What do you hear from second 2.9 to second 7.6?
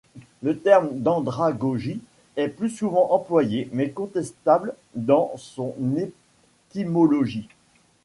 employé mais contestable dans son étymologie.